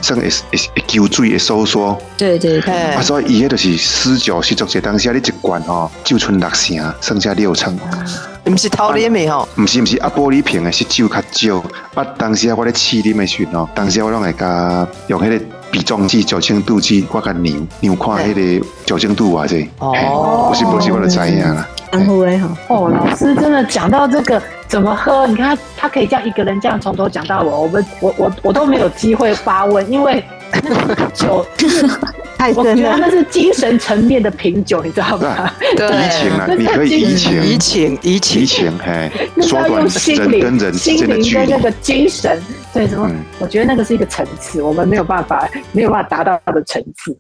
[0.02, 0.30] 算会会
[0.76, 1.98] 会吸水会收缩。
[2.17, 2.74] 对对对。
[2.93, 7.78] 啊，所以伊迄就是死酒是做些当下你一罐吼，就剩六成，剩下六成。
[8.48, 11.58] 毋是偷啉的吼，毋是毋是啊，玻璃瓶的是酒较少。
[11.93, 19.69] 啊，当时我咧试啉的时候，当时我拢会甲用迄个比重计、酒精度计，我甲量量看迄个酒精度偌济。
[19.80, 20.50] 哦。
[20.50, 21.65] 不是不是，我就知影啦。
[21.91, 22.50] 安好诶吼。
[22.67, 24.41] 哦，老师真的讲到这个。
[24.67, 25.25] 怎么喝？
[25.28, 30.23] 你看他，他可以这样一个人这样从头讲到尾，我们我我我都没有机会发问，因为
[30.63, 31.45] 那个酒
[32.38, 32.71] 太深了。
[32.71, 35.51] 我觉得那是精神层面的品酒，你知道吗？
[35.78, 42.41] 对，怡情啊，你可以怡情，怡情，怡情，怡情，嘿，缩短人跟人心灵跟那个精神，
[42.73, 43.08] 对什么？
[43.10, 47.15] 嗯、我觉得那个是一个层次，我们没有办法，没有办法达到它的层次。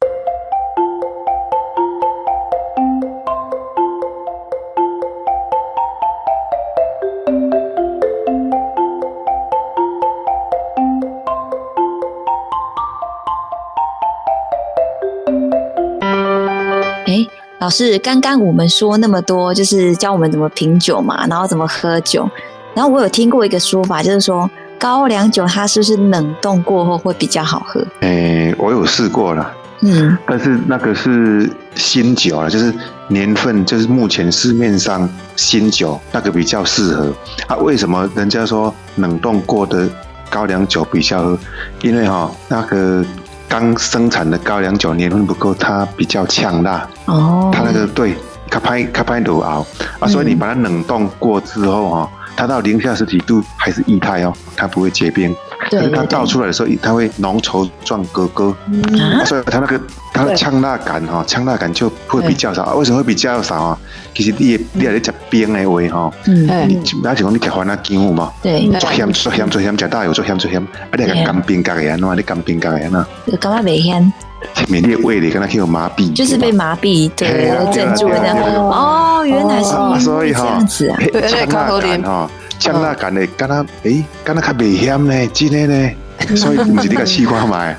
[17.65, 22.29] 老师，刚刚我们说那么多，就是教我们怎么品酒嘛，然后怎么喝酒。
[22.75, 24.47] 然后我有听过一个说法，就是说
[24.77, 27.83] 高粱酒它是不是冷冻过后会比较好喝？
[28.01, 29.51] 诶、欸，我有试过了，
[29.81, 32.71] 嗯，但是那个是新酒了，就是
[33.07, 37.11] 年份，就是目前市面上新酒那个比较适合。
[37.47, 39.89] 啊，为什么人家说冷冻过的
[40.29, 41.39] 高粱酒比较喝？
[41.81, 43.03] 因为哈、哦，那个。
[43.47, 46.87] 刚生产的高粱酒年份不够，它比较呛辣。
[47.05, 48.15] 哦，它那个对，
[48.49, 49.65] 它拍它拍炉熬
[49.99, 55.35] 啊，所以你把它冷冻过之后哈，它到零下十几度还是液态哦，它不会结冰。
[55.79, 58.55] 对，可是它倒出来的时候，它会浓稠状格格。
[58.67, 59.79] 嗯，所以它那个
[60.13, 62.75] 它的呛辣感哈，呛辣感就会比较少。
[62.75, 63.77] 为什么会比较少啊？
[64.13, 72.17] 其实你你还在吃冰的话哈，嗯，你那就讲你吃番仔姜嘛，对，做咸做咸做咸，吃大油做咸做咸，啊，你个干冰格的安怎？
[72.17, 73.05] 你干冰格的安怎？
[73.27, 74.13] 就感觉袂咸。
[74.53, 78.37] 前面你胃里跟他去有麻痹，就是被麻痹，对，镇住那样。
[78.37, 79.71] 哦，原来是
[80.05, 82.29] 这样子啊，呛辣感哈。
[82.59, 85.91] 呛辣感的，敢若诶，敢若较袂咸呢，真的呢，
[86.35, 87.77] 所以毋是你个试看卖，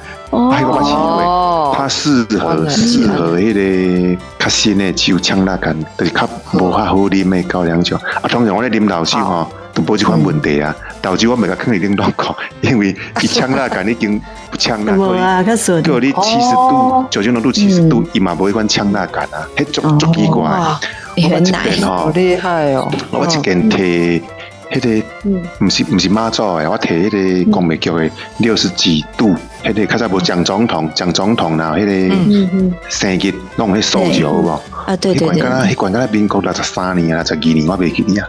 [0.52, 3.54] 还有个试过，它适合适合迄
[4.14, 7.96] 个较新的酒，呛辣感，就是较无较好啉的高粱酒。
[7.96, 10.74] 啊，通常我咧啉老酒吼，都无这款问题啊。
[11.02, 20.50] 老酒我袂甲放里顶乱讲，因为伊呛辣感已经不呛辣，所以叫你七十度酒精浓度七十度，伊嘛无迄款呛辣感啊，迄足足奇怪。
[21.16, 22.90] 原来好厉害哦！
[23.10, 24.20] 我一件摕。
[24.72, 25.06] 迄个，
[25.60, 34.50] 毋是毋是妈祖诶，我摕迄个公美局诶六十几度，迄个较早无蒋总统，蒋总统然后迄个生日弄迄数字有无？
[34.86, 38.28] 啊对对对，迄罐敢若迄罐敢若民国六十三年啊，六十二年我袂记哩啊。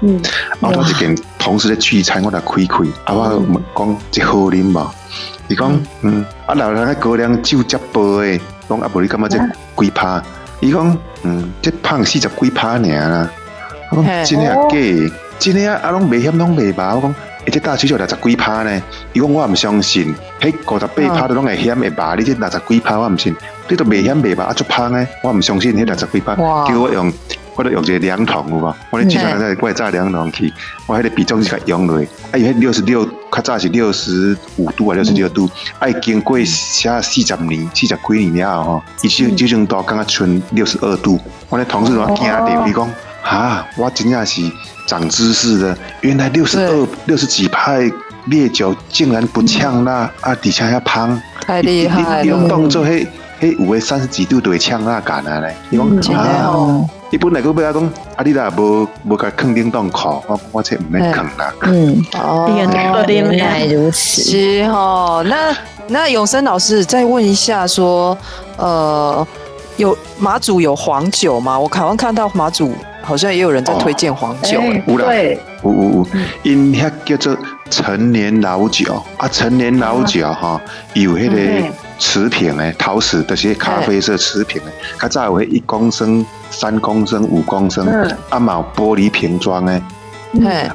[0.62, 4.92] 后头一件同事咧聚餐，我来开开，啊我讲这好啉无？
[5.48, 9.40] 伊讲嗯，啊老人个高粱酒接杯诶，讲啊无你感觉这
[9.84, 10.22] 几趴？
[10.60, 13.30] 伊讲嗯，这胖四十几趴尔啦，
[13.92, 15.16] 我讲真诶假？
[15.40, 15.80] 真诶啊！
[15.84, 16.96] 啊，拢袂险，拢袂吧？
[16.96, 18.82] 我讲，而且大酒就六十几趴呢。
[19.14, 22.16] 伊讲我毋相信，迄五十八趴都拢会险会吧？
[22.18, 23.36] 你这六十几趴我毋信，
[23.70, 24.46] 你都袂险袂吧？
[24.46, 25.08] 啊，足芳呢？
[25.24, 26.36] 我毋相信迄六十几趴。
[26.36, 27.12] 叫我用，
[27.56, 28.76] 我都用一个量筒有无？
[28.90, 30.52] 我咧之前在怪炸量筒去，
[30.88, 32.00] 我迄个比重是较用落。
[32.32, 41.20] 啊，伊迄六十六较早是六十五度啊，六十六度，哎，经过写四十年、四十几年了吼，已经已经到刚刚剩六十二度。
[41.50, 42.90] 我的同事都惊掉，你讲
[43.28, 44.42] 啊，我真正是
[44.86, 47.92] 长知识了，原来六十二、六十几派
[48.28, 52.22] 烈酒竟然不呛辣啊，底下要胖，太厉害了！
[52.22, 53.06] 你用动作嘿，
[53.40, 56.86] 嘿，有的三十几度都会呛辣感啊嘞，你讲啊。
[57.10, 57.84] 一般来讲，不要讲，
[58.16, 61.54] 啊，你啦无无甲囥冷冻库，我我这唔免囥啦。
[61.62, 64.22] 嗯，哦，原来如此。
[64.22, 65.56] 是哦，那
[65.88, 68.18] 那永生老师再问一下，说，
[68.58, 69.26] 呃，
[69.78, 71.58] 有马祖有黄酒吗？
[71.58, 74.60] 我刚刚看到马祖好像也有人在推荐黄酒。
[74.98, 76.08] 对，有有有，
[76.44, 77.38] 因遐叫做
[77.70, 80.60] 陈年老酒啊，陈年老酒哈，
[80.94, 81.70] 有迄个。
[82.00, 84.72] 瓷瓶诶，陶瓷这些咖啡色瓷瓶诶，
[85.02, 87.88] 较早有一公升、三公升、五公升，
[88.30, 89.82] 啊嘛玻璃瓶装诶，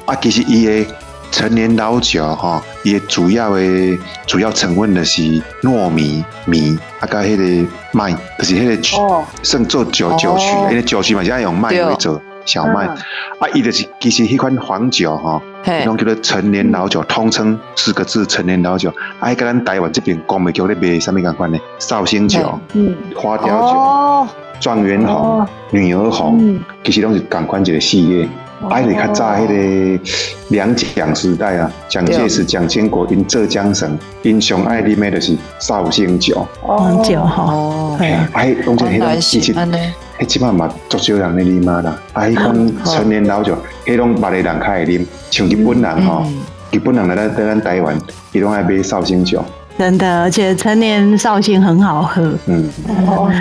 [0.05, 0.85] 啊其实伊诶
[1.33, 5.23] 陈年老酒吼，伊主要诶主要成分的是
[5.63, 12.21] 糯米米，啊加迄个麦，就是迄个算做酒酒曲，因为酒曲嘛是爱用麦为主。
[12.45, 18.93] 小麦，啊，伊就是其实迄款黄酒吼，迄种叫做陈年老酒，通称四个字陈年老酒。
[19.19, 21.57] 啊，迄个咱台湾这边讲袂叫咧卖啥物共款呢？
[21.79, 24.27] 绍兴酒、嗯，花雕酒、
[24.59, 28.29] 状元红、女儿红，其实拢是共款一个系列。
[28.69, 30.03] 啊，伊较早迄个
[30.49, 36.45] 两蒋时代啊，蒋介石、蒋经国因浙江省因上爱啉的就是绍兴酒。
[36.61, 39.53] 黄酒吼，哎，啊，拢是迄种其实。
[39.53, 41.99] 迄即摆嘛，足少人咧啉嘛啦。
[42.13, 46.23] 啊，迄款陈年老酒，迄种别的人较会啉，像日本人吼，
[46.71, 47.97] 日本人来咱在咱台湾，
[48.31, 49.43] 伊拢爱买绍兴酒。
[49.77, 52.21] 真的，而且陈年绍兴很好喝。
[52.45, 52.69] 嗯，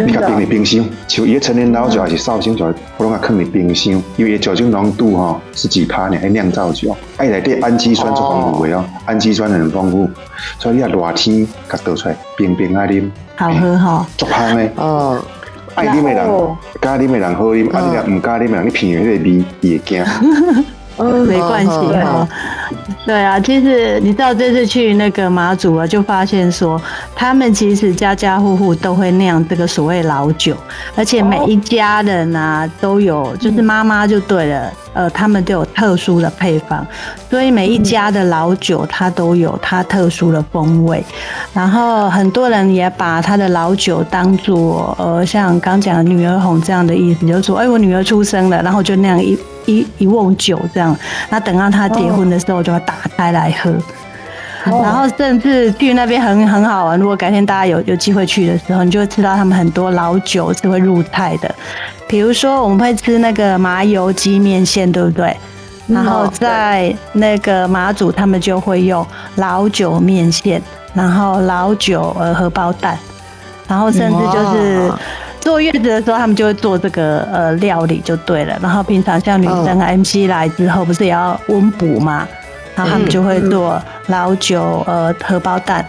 [0.06, 6.16] 你甲冰的冰箱，像伊个陈年老酒还是绍兴酒，我拢爱放伫冰箱，因为酒精浓度吼是几趴呢？
[6.20, 10.08] 还酿造酒，哎，内底氨基酸足丰富的哦，氨基酸很丰富，
[10.58, 15.22] 所以你啊热天甲倒出来冰冰啊啉，好喝哈，足香的哦。
[15.74, 16.26] 爱啉的人，
[16.82, 20.04] 加啉的人好啉，啊，你若唔加啉的人，你品的那个味也惊。
[20.98, 22.28] 嗯，没关系哈。
[23.04, 26.80] 对啊，其实你知道这次去那个马祖啊，就发现说，
[27.14, 30.56] 他们其实家家户户都会酿这个所谓老酒，
[30.94, 34.72] 而且每一家人啊都有，就是妈妈就对了。
[34.94, 36.86] 呃，他们都有特殊的配方，
[37.30, 41.02] 所以每一家的老酒它都有它特殊的风味。
[41.54, 49.34] 然后很多人也把他的老酒当做呃，像刚讲的女儿红这样的意思，就是说，哎，我女儿出生了，然后就那样一
[49.66, 50.96] 一一瓮酒这样，
[51.30, 53.72] 那等到他结婚的时候就要打开来喝。
[54.64, 61.52] 然后甚至去那边很很好玩，如果改天大家有有机会去的时候，你就会吃到他们很多老酒是会入菜的。
[62.06, 65.36] 比如说，我们会吃那个麻油鸡面线，对不对？
[65.88, 69.04] 然后在那个马祖，他们就会用
[69.34, 70.62] 老酒面线，
[70.94, 72.96] 然后老酒呃荷包蛋，
[73.66, 74.92] 然后甚至就是
[75.42, 78.56] 坐月子的时候，他们就会做这个呃料理就对了。
[78.62, 82.26] 然后平常像女生 MC 来之后，不是也要温补嘛？
[82.74, 85.84] 然后他们就会做老酒呃荷包蛋，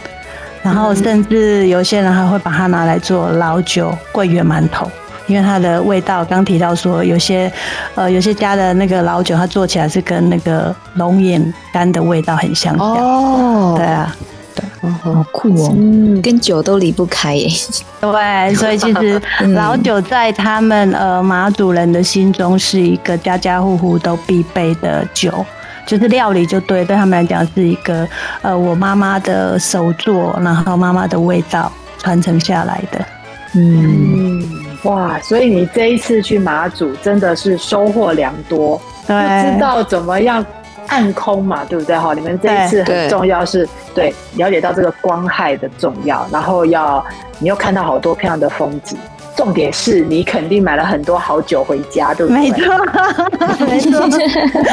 [0.61, 4.89] 然后甚至有些人还会把它拿来做老酒桂圆馒头。
[5.25, 7.49] 因为它的味道，刚提到说有些，
[7.95, 11.41] 呃，有些家的那个老酒，它做起来是跟那个龙眼
[11.71, 12.85] 干的味道很相像。
[12.85, 14.32] 哦，对啊，对，
[14.83, 17.49] 哦，好酷哦，嗯，跟酒都离不开耶。
[17.99, 19.21] 对，所以其实
[19.55, 25.45] 老酒在他们呃马祖人的心中是一个家家户户都必备的酒，
[25.87, 28.07] 就是料理就对，对他们来讲是一个
[28.41, 33.05] 呃我妈妈的手作，然后妈妈的味道传承下来的。
[33.55, 34.41] 嗯。
[34.41, 34.43] 嗯
[34.83, 40.45] 哇，所以你这一次去马祖真的是收获良多，对，知道怎么样
[40.87, 41.97] 暗空嘛，对不对？
[41.97, 47.03] 哈，你们这一次很重要是对，对了解到这个光害的重要，然后要
[47.39, 48.97] 你又看到好多漂亮的风景，
[49.35, 52.41] 重点是你肯定买了很多好酒回家，对不对？
[52.41, 52.67] 没错，
[53.65, 53.99] 没错，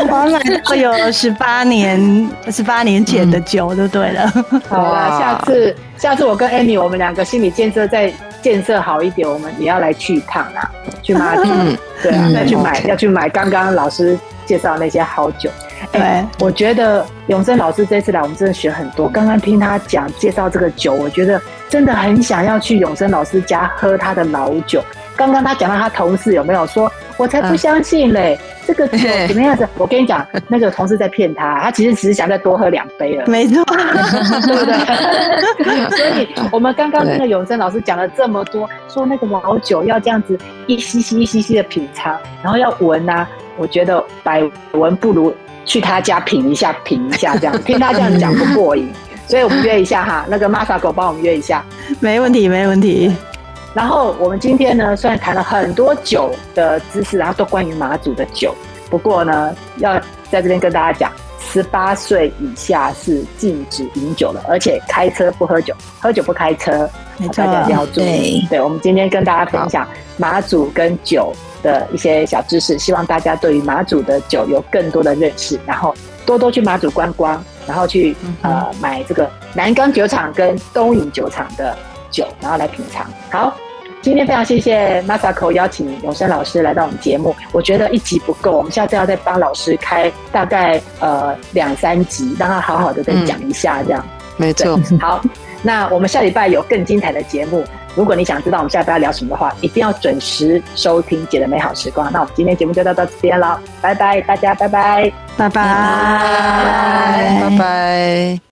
[0.09, 4.33] 我买到有十八年十八年前的酒就对了。
[4.51, 8.13] 嗯、好了，下次下次我跟 Amy 我们两个心理建设在。
[8.43, 10.71] 建设好一点，我们也要来去一趟啊，
[11.03, 15.51] 去马祖，嗯、对啊，要去买，要去买刚刚老师介绍那些好酒。
[15.93, 19.09] 哎、欸，我觉得永生老师这次来，我们真的学很多。
[19.09, 24.85] 刚刚听他讲介绍这个酒，我觉得真的很想要去永生老师家喝他的老酒。
[25.21, 28.39] 刚刚他讲到他同事有没有说，我才不相信嘞。
[28.41, 29.67] 嗯这个酒怎么样子？
[29.77, 33.25] 我跟你讲，那个同事在骗他，他其实只是想再多喝两杯了。
[33.27, 35.91] 没错， 对不对？
[35.97, 48.89] 所以，我们刚刚那个永生老师讲了这么多，说那个老酒要这样子一吸吸一吸吸的品尝，然后要闻啊，我觉得百闻不如去他家品一下，品一下这样，听他这样讲不过瘾，
[49.27, 51.65] 所以我们约一下哈，那个 Masako 帮我们约一下，
[51.99, 53.13] 没问题，没问题。
[53.75, 58.55] 然后我们今天呢，虽然谈了很多酒的知识，然后都关于马祖的酒，
[58.89, 59.99] 不过呢，要
[60.31, 61.13] 在这边跟大家讲。
[61.53, 66.89] 十八岁以下是禁止饮酒的，而且开车不喝酒，喝酒不开车，
[67.35, 68.47] 大家一定要注意。
[68.49, 75.93] 对，我们今天跟大家分享马祖跟酒的一些小知识，希望大家对于马祖的酒有更多的认识，然后
[76.25, 81.77] 多多去马祖观光，然后去呃买这个南冈酒厂跟东引酒厂的
[82.11, 83.07] 酒，然后来品尝。
[83.31, 83.55] 好。
[84.03, 94.03] 今天非常谢谢 Masako 邀请永生老师来到我们节目，我觉得一集不够，我们下次要再帮老师开大概呃两三集，让他好好的再讲一下这样。
[94.09, 95.21] 嗯、没错，好，
[95.63, 97.63] 那我们下礼拜有更精彩的节目，
[97.95, 102.11] 如果你想知道我们下礼拜要聊什么的话，一定要准时收听姐的美好时光。
[102.11, 107.51] 那我们今天节目就到到这边了，拜拜，大家拜拜，拜拜，拜拜。
[107.51, 108.39] 拜拜。